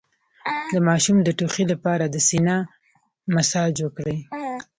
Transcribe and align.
د 0.73 0.75
ماشوم 0.87 1.17
د 1.23 1.29
ټوخي 1.39 1.63
لپاره 1.71 2.05
د 2.07 2.15
سینه 2.27 2.55
مساج 3.35 3.75
وکړئ 3.81 4.17